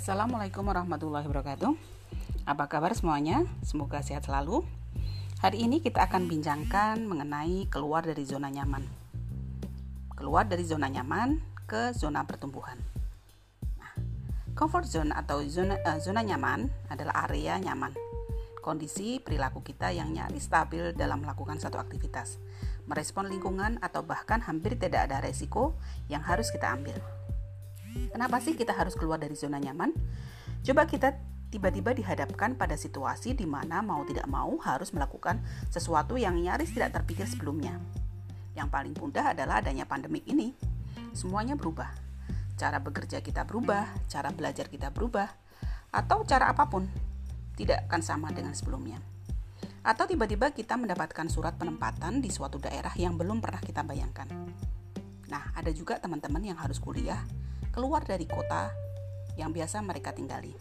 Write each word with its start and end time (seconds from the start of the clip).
Assalamualaikum 0.00 0.64
warahmatullahi 0.64 1.28
wabarakatuh. 1.28 1.76
Apa 2.48 2.72
kabar 2.72 2.96
semuanya? 2.96 3.44
Semoga 3.60 4.00
sehat 4.00 4.24
selalu. 4.24 4.64
Hari 5.44 5.68
ini 5.68 5.84
kita 5.84 6.08
akan 6.08 6.24
bincangkan 6.24 7.04
mengenai 7.04 7.68
keluar 7.68 8.00
dari 8.00 8.24
zona 8.24 8.48
nyaman. 8.48 8.80
Keluar 10.16 10.48
dari 10.48 10.64
zona 10.64 10.88
nyaman 10.88 11.36
ke 11.68 11.92
zona 11.92 12.24
pertumbuhan. 12.24 12.80
Nah, 13.76 13.92
comfort 14.56 14.88
zone 14.88 15.12
atau 15.12 15.44
zona 15.44 15.76
uh, 15.84 16.00
zona 16.00 16.24
nyaman 16.24 16.72
adalah 16.88 17.28
area 17.28 17.60
nyaman. 17.60 17.92
Kondisi 18.64 19.20
perilaku 19.20 19.60
kita 19.60 19.92
yang 19.92 20.16
nyaris 20.16 20.48
stabil 20.48 20.96
dalam 20.96 21.28
melakukan 21.28 21.60
satu 21.60 21.76
aktivitas, 21.76 22.40
merespon 22.88 23.28
lingkungan 23.28 23.76
atau 23.84 24.00
bahkan 24.00 24.40
hampir 24.48 24.80
tidak 24.80 25.12
ada 25.12 25.20
resiko 25.20 25.76
yang 26.08 26.24
harus 26.24 26.48
kita 26.48 26.72
ambil. 26.72 27.19
Kenapa 28.10 28.42
sih 28.42 28.58
kita 28.58 28.74
harus 28.74 28.98
keluar 28.98 29.22
dari 29.22 29.38
zona 29.38 29.56
nyaman? 29.56 29.94
Coba 30.60 30.84
kita 30.84 31.16
tiba-tiba 31.50 31.90
dihadapkan 31.90 32.54
pada 32.54 32.78
situasi 32.78 33.34
di 33.34 33.42
mana 33.44 33.82
mau 33.82 34.06
tidak 34.06 34.30
mau 34.30 34.54
harus 34.62 34.94
melakukan 34.94 35.42
sesuatu 35.66 36.14
yang 36.14 36.38
nyaris 36.38 36.70
tidak 36.70 36.94
terpikir 37.00 37.26
sebelumnya. 37.26 37.78
Yang 38.54 38.68
paling 38.70 38.94
mudah 38.94 39.34
adalah 39.34 39.58
adanya 39.58 39.86
pandemik 39.86 40.26
ini. 40.30 40.54
Semuanya 41.10 41.58
berubah. 41.58 41.90
Cara 42.54 42.78
bekerja 42.78 43.18
kita 43.24 43.42
berubah, 43.48 43.88
cara 44.06 44.30
belajar 44.30 44.68
kita 44.68 44.92
berubah, 44.94 45.26
atau 45.90 46.22
cara 46.22 46.52
apa 46.52 46.68
pun 46.70 46.86
tidak 47.58 47.88
akan 47.90 48.02
sama 48.04 48.28
dengan 48.30 48.54
sebelumnya. 48.54 49.00
Atau 49.80 50.04
tiba-tiba 50.04 50.52
kita 50.52 50.76
mendapatkan 50.76 51.26
surat 51.32 51.56
penempatan 51.56 52.20
di 52.20 52.28
suatu 52.28 52.60
daerah 52.60 52.92
yang 53.00 53.16
belum 53.16 53.40
pernah 53.40 53.64
kita 53.64 53.80
bayangkan. 53.80 54.28
Nah, 55.32 55.56
ada 55.56 55.72
juga 55.72 55.96
teman-teman 55.96 56.52
yang 56.52 56.58
harus 56.60 56.76
kuliah 56.76 57.24
keluar 57.70 58.02
dari 58.02 58.26
kota 58.26 58.74
yang 59.38 59.54
biasa 59.54 59.78
mereka 59.80 60.10
tinggali. 60.10 60.52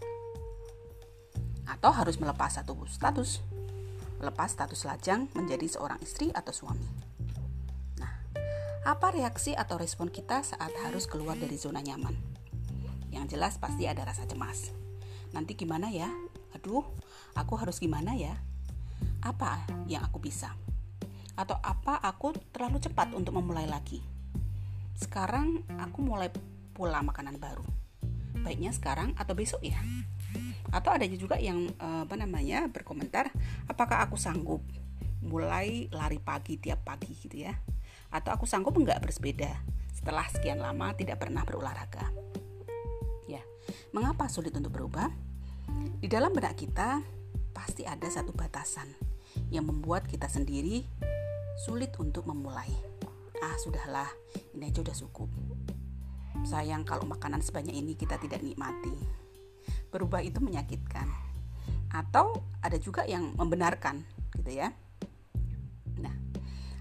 Atau 1.66 1.94
harus 1.94 2.17
melepas 2.22 2.58
satu 2.58 2.73
status, 2.89 3.42
melepas 4.22 4.50
status 4.50 4.86
lajang 4.86 5.30
menjadi 5.34 5.66
seorang 5.66 5.97
istri 6.02 6.30
atau 6.34 6.53
suami. 6.53 6.86
Nah, 7.97 8.14
apa 8.86 9.14
reaksi 9.14 9.53
atau 9.53 9.78
respon 9.78 10.09
kita 10.09 10.42
saat 10.45 10.73
harus 10.86 11.06
keluar 11.06 11.38
dari 11.38 11.58
zona 11.58 11.81
nyaman? 11.81 12.14
Yang 13.09 13.38
jelas 13.38 13.58
pasti 13.58 13.89
ada 13.89 14.06
rasa 14.06 14.25
cemas. 14.30 14.69
Nanti 15.34 15.53
gimana 15.58 15.89
ya? 15.89 16.09
Aduh, 16.58 16.86
aku 17.38 17.53
harus 17.58 17.78
gimana 17.81 18.14
ya? 18.17 18.38
Apa 19.22 19.66
yang 19.89 20.06
aku 20.06 20.22
bisa? 20.22 20.53
Atau 21.38 21.58
apa 21.62 21.97
aku 22.02 22.34
terlalu 22.53 22.81
cepat 22.81 23.14
untuk 23.14 23.38
memulai 23.38 23.66
lagi? 23.66 24.02
Sekarang 25.00 25.64
aku 25.80 26.03
mulai 26.03 26.28
pula 26.80 27.03
makanan 27.03 27.35
baru. 27.35 27.67
Baiknya 28.39 28.72
sekarang 28.72 29.11
atau 29.19 29.35
besok 29.35 29.59
ya. 29.59 29.75
Atau 30.72 30.95
ada 30.95 31.03
juga 31.11 31.35
yang 31.35 31.67
eh, 31.75 32.02
apa 32.08 32.16
namanya 32.16 32.72
berkomentar, 32.72 33.27
apakah 33.67 34.08
aku 34.08 34.16
sanggup 34.16 34.63
mulai 35.19 35.91
lari 35.91 36.23
pagi 36.23 36.55
tiap 36.55 36.88
pagi 36.88 37.11
gitu 37.19 37.44
ya? 37.44 37.52
Atau 38.16 38.31
aku 38.31 38.47
sanggup 38.47 38.80
enggak 38.80 39.03
bersepeda 39.03 39.59
setelah 39.91 40.23
sekian 40.31 40.63
lama 40.63 40.95
tidak 40.95 41.19
pernah 41.19 41.44
berolahraga? 41.44 42.07
Ya, 43.27 43.44
mengapa 43.91 44.31
sulit 44.31 44.55
untuk 44.55 44.72
berubah? 44.72 45.11
Di 46.00 46.07
dalam 46.07 46.31
benak 46.31 46.55
kita 46.55 47.03
pasti 47.52 47.83
ada 47.83 48.07
satu 48.07 48.31
batasan 48.31 48.88
yang 49.52 49.67
membuat 49.67 50.07
kita 50.07 50.31
sendiri 50.31 50.88
sulit 51.59 51.91
untuk 52.00 52.23
memulai. 52.23 52.72
Ah, 53.44 53.55
sudahlah, 53.59 54.07
ini 54.55 54.72
aja 54.72 54.80
udah 54.80 54.95
cukup. 54.95 55.30
Sayang 56.48 56.88
kalau 56.88 57.04
makanan 57.04 57.44
sebanyak 57.44 57.76
ini 57.76 57.94
kita 58.00 58.16
tidak 58.16 58.40
nikmati. 58.40 58.95
Berubah 59.92 60.23
itu 60.23 60.40
menyakitkan. 60.40 61.08
Atau 61.91 62.46
ada 62.63 62.78
juga 62.80 63.03
yang 63.03 63.36
membenarkan 63.36 64.06
gitu 64.38 64.62
ya. 64.62 64.72
Nah, 66.00 66.16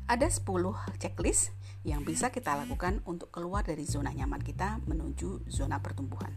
ada 0.06 0.27
10 0.28 0.44
checklist 1.00 1.50
yang 1.82 2.05
bisa 2.05 2.28
kita 2.31 2.55
lakukan 2.55 3.00
untuk 3.09 3.32
keluar 3.32 3.65
dari 3.65 3.82
zona 3.88 4.12
nyaman 4.12 4.43
kita 4.44 4.78
menuju 4.84 5.49
zona 5.49 5.81
pertumbuhan. 5.81 6.31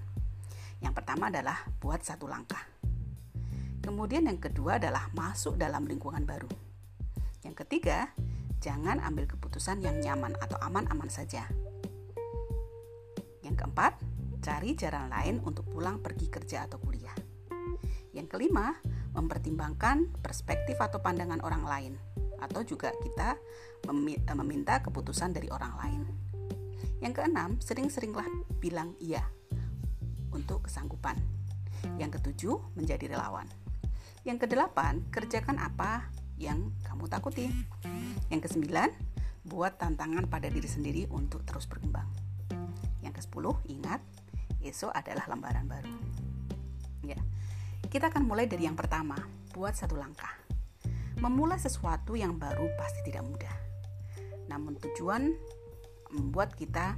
Yang 0.82 0.94
pertama 0.98 1.30
adalah 1.30 1.68
buat 1.78 2.02
satu 2.02 2.26
langkah. 2.26 2.62
Kemudian 3.82 4.30
yang 4.30 4.38
kedua 4.38 4.78
adalah 4.78 5.10
masuk 5.14 5.58
dalam 5.58 5.86
lingkungan 5.86 6.26
baru. 6.26 6.50
Yang 7.42 7.66
ketiga, 7.66 8.14
jangan 8.62 9.02
ambil 9.02 9.26
keputusan 9.26 9.82
yang 9.82 9.98
nyaman 9.98 10.38
atau 10.38 10.58
aman-aman 10.62 11.10
saja 11.10 11.50
keempat, 13.62 13.94
cari 14.42 14.74
jalan 14.74 15.06
lain 15.14 15.38
untuk 15.46 15.70
pulang 15.70 16.02
pergi 16.02 16.34
kerja 16.34 16.66
atau 16.66 16.82
kuliah. 16.82 17.14
Yang 18.12 18.28
kelima, 18.34 18.74
mempertimbangkan 19.14 20.10
perspektif 20.20 20.82
atau 20.82 20.98
pandangan 20.98 21.46
orang 21.46 21.64
lain, 21.64 21.94
atau 22.42 22.66
juga 22.66 22.90
kita 23.06 23.38
eh, 23.86 24.36
meminta 24.36 24.82
keputusan 24.82 25.38
dari 25.38 25.54
orang 25.54 25.74
lain. 25.78 26.02
Yang 27.06 27.14
keenam, 27.22 27.62
sering-seringlah 27.62 28.26
bilang 28.58 28.98
iya 28.98 29.22
untuk 30.34 30.66
kesanggupan. 30.66 31.18
Yang 32.02 32.22
ketujuh, 32.22 32.58
menjadi 32.78 33.14
relawan. 33.14 33.46
Yang 34.22 34.46
kedelapan, 34.46 35.02
kerjakan 35.10 35.58
apa 35.58 36.10
yang 36.38 36.74
kamu 36.86 37.10
takuti. 37.10 37.50
Yang 38.30 38.50
kesembilan, 38.50 38.90
buat 39.42 39.82
tantangan 39.82 40.30
pada 40.30 40.46
diri 40.50 40.70
sendiri 40.70 41.10
untuk 41.10 41.42
terus 41.42 41.66
berkembang. 41.66 42.31
Yang 43.22 43.38
ke-10, 43.38 43.46
ingat, 43.78 44.02
esok 44.66 44.90
adalah 44.98 45.30
lembaran 45.30 45.70
baru. 45.70 45.94
Ya. 47.06 47.22
Kita 47.86 48.10
akan 48.10 48.26
mulai 48.26 48.50
dari 48.50 48.66
yang 48.66 48.74
pertama, 48.74 49.14
buat 49.54 49.78
satu 49.78 49.94
langkah. 49.94 50.34
Memulai 51.22 51.62
sesuatu 51.62 52.18
yang 52.18 52.42
baru 52.42 52.66
pasti 52.82 53.06
tidak 53.06 53.22
mudah. 53.30 53.58
Namun 54.50 54.74
tujuan 54.82 55.38
membuat 56.18 56.58
kita 56.58 56.98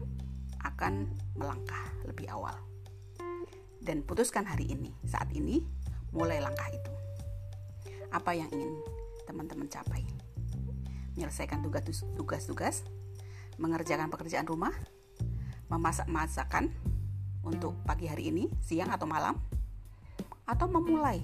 akan 0.63 1.11
melangkah 1.35 1.91
lebih 2.07 2.31
awal. 2.31 2.55
Dan 3.84 4.00
putuskan 4.07 4.47
hari 4.47 4.72
ini, 4.72 4.95
saat 5.03 5.28
ini, 5.35 5.59
mulai 6.16 6.40
langkah 6.40 6.72
itu. 6.72 6.91
Apa 8.16 8.31
yang 8.31 8.47
ingin 8.55 8.79
teman-teman 9.28 9.67
capai? 9.67 10.07
Menyelesaikan 11.19 11.59
tugas-tugas, 12.16 12.88
mengerjakan 13.59 14.07
pekerjaan 14.07 14.47
rumah, 14.47 14.72
memasak 15.73 16.06
masakan 16.06 16.69
untuk 17.41 17.73
pagi 17.81 18.06
hari 18.06 18.29
ini, 18.29 18.45
siang 18.61 18.94
atau 18.94 19.09
malam, 19.09 19.41
atau 20.45 20.69
memulai 20.69 21.17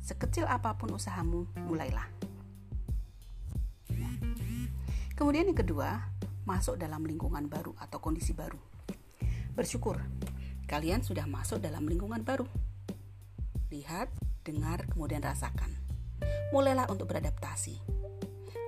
sekecil 0.00 0.48
apa 0.48 0.80
pun 0.80 0.96
usahamu, 0.96 1.44
mulailah. 1.68 2.08
Kemudian 5.12 5.48
yang 5.48 5.56
kedua, 5.56 6.12
masuk 6.48 6.80
dalam 6.80 7.04
lingkungan 7.04 7.48
baru 7.52 7.76
atau 7.76 8.00
kondisi 8.00 8.32
baru. 8.32 8.60
Bersyukur 9.56 10.00
kalian 10.68 11.00
sudah 11.00 11.24
masuk 11.24 11.60
dalam 11.60 11.88
lingkungan 11.88 12.20
baru. 12.20 12.44
Lihat, 13.72 14.12
dengar, 14.44 14.84
kemudian 14.92 15.24
rasakan. 15.24 15.72
Mulailah 16.52 16.88
untuk 16.92 17.08
beradaptasi. 17.08 17.80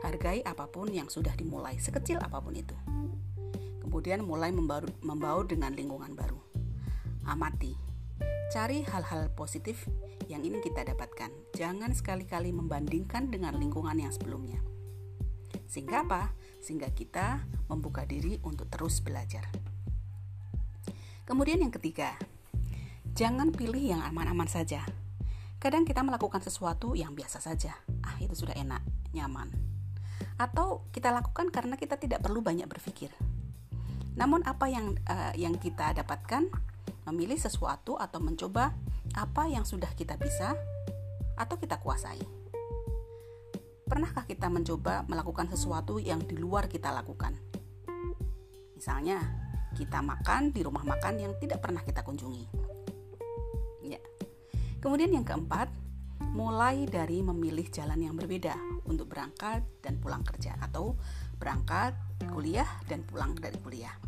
Hargai 0.04 0.40
apa 0.40 0.68
pun 0.72 0.88
yang 0.88 1.12
sudah 1.12 1.36
dimulai, 1.36 1.76
sekecil 1.76 2.16
apa 2.16 2.40
pun 2.40 2.56
itu 2.56 2.74
kemudian 3.88 4.20
mulai 4.20 4.52
membaur, 4.52 5.48
dengan 5.48 5.72
lingkungan 5.72 6.12
baru. 6.12 6.36
Amati, 7.24 7.72
cari 8.52 8.84
hal-hal 8.84 9.32
positif 9.32 9.88
yang 10.28 10.44
ingin 10.44 10.60
kita 10.60 10.84
dapatkan. 10.84 11.32
Jangan 11.56 11.96
sekali-kali 11.96 12.52
membandingkan 12.52 13.32
dengan 13.32 13.56
lingkungan 13.56 13.96
yang 13.96 14.12
sebelumnya. 14.12 14.60
Sehingga 15.72 16.04
apa? 16.04 16.36
Sehingga 16.60 16.92
kita 16.92 17.48
membuka 17.72 18.04
diri 18.04 18.36
untuk 18.44 18.68
terus 18.68 19.00
belajar. 19.00 19.48
Kemudian 21.24 21.64
yang 21.64 21.72
ketiga, 21.72 22.12
jangan 23.16 23.56
pilih 23.56 23.80
yang 23.80 24.04
aman-aman 24.04 24.52
saja. 24.52 24.84
Kadang 25.56 25.88
kita 25.88 26.04
melakukan 26.04 26.44
sesuatu 26.44 26.92
yang 26.92 27.16
biasa 27.16 27.40
saja. 27.40 27.72
Ah, 28.04 28.20
itu 28.20 28.36
sudah 28.36 28.52
enak, 28.52 28.84
nyaman. 29.16 29.48
Atau 30.36 30.84
kita 30.92 31.08
lakukan 31.08 31.48
karena 31.48 31.80
kita 31.80 31.96
tidak 31.96 32.20
perlu 32.20 32.44
banyak 32.44 32.68
berpikir. 32.68 33.08
Namun 34.18 34.42
apa 34.42 34.66
yang 34.66 34.98
uh, 35.06 35.32
yang 35.38 35.54
kita 35.56 35.94
dapatkan 35.94 36.50
memilih 37.06 37.38
sesuatu 37.38 37.94
atau 37.96 38.18
mencoba 38.18 38.74
apa 39.14 39.48
yang 39.48 39.62
sudah 39.62 39.88
kita 39.94 40.18
bisa 40.18 40.58
atau 41.38 41.56
kita 41.56 41.78
kuasai. 41.78 42.20
Pernahkah 43.88 44.28
kita 44.28 44.52
mencoba 44.52 45.06
melakukan 45.08 45.48
sesuatu 45.48 45.96
yang 45.96 46.20
di 46.20 46.36
luar 46.36 46.68
kita 46.68 46.92
lakukan? 46.92 47.32
Misalnya, 48.76 49.22
kita 49.72 50.04
makan 50.04 50.52
di 50.52 50.60
rumah 50.60 50.84
makan 50.84 51.16
yang 51.16 51.32
tidak 51.40 51.64
pernah 51.64 51.80
kita 51.80 52.04
kunjungi. 52.04 52.44
Ya. 53.88 54.02
Kemudian 54.84 55.16
yang 55.16 55.24
keempat, 55.24 55.72
mulai 56.36 56.84
dari 56.84 57.24
memilih 57.24 57.64
jalan 57.72 57.96
yang 57.96 58.14
berbeda 58.14 58.54
untuk 58.84 59.08
berangkat 59.08 59.64
dan 59.80 59.96
pulang 59.96 60.20
kerja 60.20 60.58
atau 60.60 60.98
berangkat 61.40 61.96
kuliah 62.28 62.68
dan 62.86 63.06
pulang 63.08 63.32
dari 63.38 63.56
kuliah. 63.62 64.07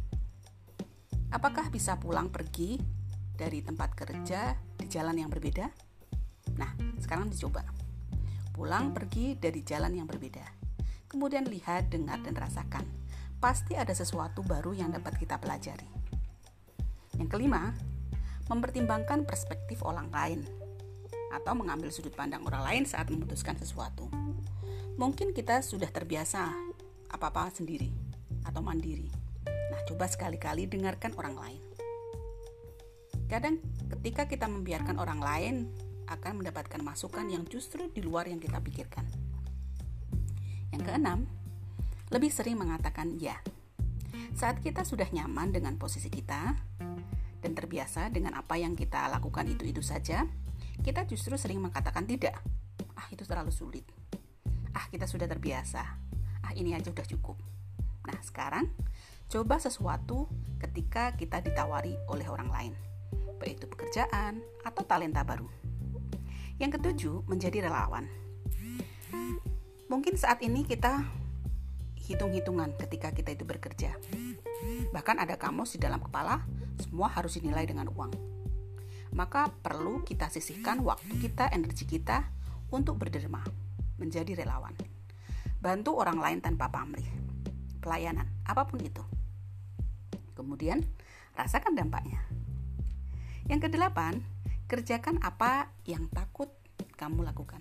Apakah 1.30 1.70
bisa 1.70 1.94
pulang 1.94 2.26
pergi 2.26 2.74
dari 3.38 3.62
tempat 3.62 3.94
kerja 3.94 4.58
di 4.74 4.86
jalan 4.90 5.14
yang 5.14 5.30
berbeda? 5.30 5.70
Nah, 6.58 6.74
sekarang 6.98 7.30
dicoba. 7.30 7.62
Pulang 8.50 8.90
pergi 8.90 9.38
dari 9.38 9.62
jalan 9.62 9.94
yang 9.94 10.10
berbeda. 10.10 10.42
Kemudian 11.06 11.46
lihat, 11.46 11.86
dengar, 11.86 12.18
dan 12.26 12.34
rasakan. 12.34 12.82
Pasti 13.38 13.78
ada 13.78 13.94
sesuatu 13.94 14.42
baru 14.42 14.74
yang 14.74 14.90
dapat 14.90 15.22
kita 15.22 15.38
pelajari. 15.38 15.86
Yang 17.14 17.30
kelima, 17.30 17.78
mempertimbangkan 18.50 19.22
perspektif 19.22 19.86
orang 19.86 20.10
lain 20.10 20.42
atau 21.30 21.54
mengambil 21.54 21.94
sudut 21.94 22.10
pandang 22.10 22.42
orang 22.42 22.66
lain 22.66 22.82
saat 22.90 23.06
memutuskan 23.06 23.54
sesuatu. 23.54 24.10
Mungkin 24.98 25.30
kita 25.30 25.62
sudah 25.62 25.88
terbiasa 25.94 26.50
apa-apa 27.14 27.54
sendiri 27.54 27.94
atau 28.42 28.58
mandiri. 28.66 29.19
Coba 29.90 30.06
sekali-kali 30.06 30.70
dengarkan 30.70 31.18
orang 31.18 31.34
lain. 31.34 31.62
Kadang 33.26 33.58
ketika 33.90 34.30
kita 34.30 34.46
membiarkan 34.46 35.02
orang 35.02 35.18
lain 35.18 35.54
akan 36.06 36.38
mendapatkan 36.38 36.78
masukan 36.78 37.26
yang 37.26 37.42
justru 37.50 37.90
di 37.90 37.98
luar 37.98 38.30
yang 38.30 38.38
kita 38.38 38.62
pikirkan. 38.62 39.02
Yang 40.70 40.82
keenam, 40.86 41.26
lebih 42.14 42.30
sering 42.30 42.54
mengatakan 42.62 43.18
ya. 43.18 43.42
Saat 44.38 44.62
kita 44.62 44.86
sudah 44.86 45.10
nyaman 45.10 45.50
dengan 45.50 45.74
posisi 45.74 46.06
kita 46.06 46.54
dan 47.42 47.52
terbiasa 47.58 48.14
dengan 48.14 48.38
apa 48.38 48.54
yang 48.62 48.78
kita 48.78 49.10
lakukan 49.10 49.50
itu-itu 49.50 49.82
saja, 49.82 50.22
kita 50.86 51.02
justru 51.10 51.34
sering 51.34 51.58
mengatakan 51.58 52.06
tidak. 52.06 52.38
Ah, 52.94 53.10
itu 53.10 53.26
terlalu 53.26 53.50
sulit. 53.50 53.82
Ah, 54.70 54.86
kita 54.86 55.10
sudah 55.10 55.26
terbiasa. 55.26 55.82
Ah, 56.46 56.54
ini 56.54 56.78
aja 56.78 56.94
udah 56.94 57.06
cukup. 57.10 57.42
Nah, 58.06 58.22
sekarang 58.22 58.70
coba 59.30 59.62
sesuatu 59.62 60.26
ketika 60.58 61.14
kita 61.14 61.38
ditawari 61.38 61.94
oleh 62.10 62.26
orang 62.26 62.50
lain 62.50 62.74
baik 63.40 63.56
itu 63.56 63.66
pekerjaan 63.66 64.44
atau 64.60 64.84
talenta 64.84 65.24
baru. 65.24 65.48
Yang 66.60 66.76
ketujuh, 66.76 67.24
menjadi 67.24 67.64
relawan. 67.64 68.04
Mungkin 69.88 70.14
saat 70.20 70.44
ini 70.44 70.68
kita 70.68 71.02
hitung-hitungan 71.96 72.76
ketika 72.76 73.10
kita 73.16 73.32
itu 73.32 73.48
bekerja. 73.48 73.96
Bahkan 74.92 75.16
ada 75.24 75.40
kamus 75.40 75.74
di 75.74 75.80
dalam 75.80 76.04
kepala, 76.04 76.44
semua 76.76 77.08
harus 77.08 77.40
dinilai 77.40 77.64
dengan 77.64 77.88
uang. 77.88 78.12
Maka 79.16 79.50
perlu 79.50 80.04
kita 80.04 80.28
sisihkan 80.28 80.84
waktu 80.84 81.16
kita, 81.18 81.48
energi 81.50 81.88
kita 81.88 82.28
untuk 82.70 83.00
berderma, 83.00 83.42
menjadi 83.98 84.36
relawan. 84.36 84.76
Bantu 85.58 85.96
orang 85.98 86.20
lain 86.20 86.38
tanpa 86.44 86.70
pamrih. 86.70 87.08
Pelayanan, 87.80 88.28
apa 88.44 88.68
pun 88.68 88.78
itu. 88.84 89.02
Kemudian, 90.40 90.80
rasakan 91.36 91.76
dampaknya. 91.76 92.24
Yang 93.44 93.68
kedelapan, 93.68 94.24
kerjakan 94.72 95.20
apa 95.20 95.68
yang 95.84 96.08
takut 96.08 96.48
kamu 96.96 97.28
lakukan. 97.28 97.60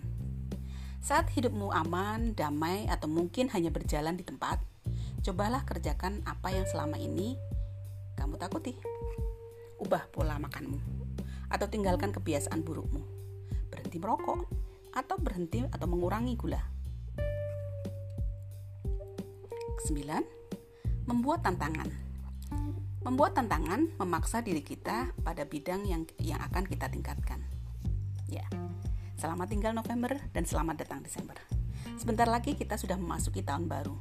Saat 1.03 1.27
hidupmu 1.35 1.75
aman, 1.75 2.31
damai, 2.39 2.87
atau 2.87 3.11
mungkin 3.11 3.51
hanya 3.51 3.67
berjalan 3.67 4.15
di 4.15 4.23
tempat, 4.23 4.63
cobalah 5.27 5.67
kerjakan 5.67 6.23
apa 6.23 6.55
yang 6.55 6.63
selama 6.71 6.95
ini 6.95 7.35
kamu 8.15 8.39
takuti. 8.39 8.79
Ubah 9.83 10.07
pola 10.15 10.39
makanmu, 10.39 10.79
atau 11.51 11.67
tinggalkan 11.67 12.15
kebiasaan 12.15 12.63
burukmu. 12.63 13.03
Berhenti 13.67 13.99
merokok, 13.99 14.47
atau 14.95 15.19
berhenti 15.19 15.67
atau 15.67 15.87
mengurangi 15.87 16.39
gula. 16.39 16.63
9. 19.83 20.23
Membuat 21.07 21.43
tantangan. 21.43 22.08
Membuat 23.09 23.33
tantangan 23.33 23.89
memaksa 23.97 24.45
diri 24.45 24.61
kita 24.61 25.09
pada 25.25 25.41
bidang 25.41 25.81
yang 25.81 26.05
yang 26.21 26.37
akan 26.45 26.61
kita 26.69 26.93
tingkatkan. 26.93 27.41
Ya. 28.29 28.45
Selamat 29.17 29.49
tinggal 29.49 29.73
November 29.73 30.13
dan 30.29 30.45
selamat 30.45 30.85
datang 30.85 31.01
Desember. 31.01 31.33
Sebentar 31.97 32.29
lagi 32.29 32.53
kita 32.53 32.77
sudah 32.77 33.01
memasuki 33.01 33.41
tahun 33.41 33.65
baru. 33.65 33.97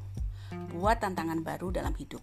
Buat 0.76 1.00
tantangan 1.00 1.40
baru 1.40 1.72
dalam 1.72 1.96
hidup. 1.96 2.20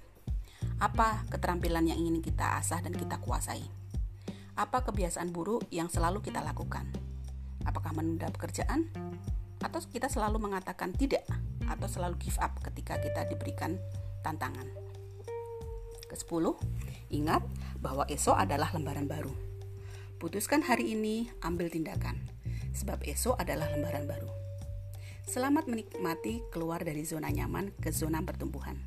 Apa 0.77 1.25
keterampilan 1.33 1.89
yang 1.89 1.97
ingin 1.97 2.21
kita 2.21 2.61
asah 2.61 2.85
dan 2.85 2.93
kita 2.93 3.17
kuasai? 3.17 3.65
Apa 4.53 4.85
kebiasaan 4.85 5.33
buruk 5.33 5.65
yang 5.73 5.89
selalu 5.89 6.21
kita 6.21 6.45
lakukan? 6.45 6.85
Apakah 7.65 7.97
menunda 7.97 8.29
pekerjaan? 8.29 8.93
Atau 9.57 9.81
kita 9.89 10.05
selalu 10.05 10.37
mengatakan 10.37 10.93
tidak 10.93 11.25
atau 11.65 11.89
selalu 11.89 12.21
give 12.21 12.37
up 12.37 12.53
ketika 12.61 13.01
kita 13.01 13.25
diberikan 13.25 13.73
tantangan? 14.21 14.84
Ke-10, 16.11 16.45
ingat 17.13 17.43
bahwa 17.81 18.05
esok 18.09 18.37
adalah 18.37 18.69
lembaran 18.73 19.09
baru. 19.09 19.33
Putuskan 20.21 20.63
hari 20.63 20.95
ini, 20.95 21.29
ambil 21.43 21.67
tindakan, 21.67 22.17
sebab 22.71 23.03
esok 23.03 23.35
adalah 23.37 23.67
lembaran 23.73 24.07
baru. 24.07 24.29
Selamat 25.25 25.65
menikmati 25.65 26.45
keluar 26.53 26.85
dari 26.85 27.01
zona 27.01 27.33
nyaman 27.33 27.73
ke 27.81 27.89
zona 27.89 28.21
pertumbuhan. 28.21 28.77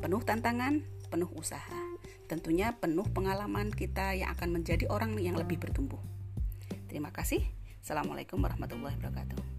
Penuh 0.00 0.22
tantangan, 0.24 0.80
penuh 1.12 1.28
usaha. 1.36 1.80
Tentunya 2.24 2.76
penuh 2.76 3.04
pengalaman 3.12 3.72
kita 3.72 4.16
yang 4.16 4.32
akan 4.32 4.60
menjadi 4.60 4.88
orang 4.88 5.16
yang 5.20 5.36
lebih 5.36 5.60
bertumbuh. 5.60 6.00
Terima 6.88 7.12
kasih. 7.12 7.44
Assalamualaikum 7.84 8.40
warahmatullahi 8.40 8.96
wabarakatuh. 8.96 9.57